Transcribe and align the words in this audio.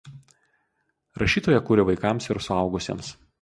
Rašytoja 1.23 1.59
kūrė 1.67 1.85
vaikams 1.91 2.31
ir 2.33 2.41
suaugusiems. 2.47 3.13